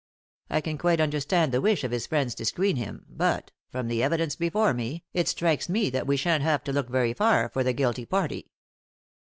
[0.49, 4.01] I can quite understand the wish of his friends to screen him, but, from the
[4.01, 7.63] evidence before me, it strikes me that we shan't have to look very far for
[7.63, 8.49] the guilty party."